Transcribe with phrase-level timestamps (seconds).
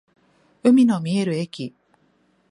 [0.63, 1.75] 海の見える駅